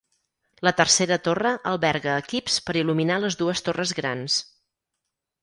[0.67, 4.41] La tercera torre alberga equips per il·luminar les dues torres grans.